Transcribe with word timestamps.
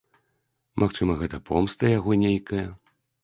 Магчыма, 0.83 1.17
гэта 1.19 1.37
помста 1.51 1.93
яго 1.99 2.17
нейкая. 2.25 2.67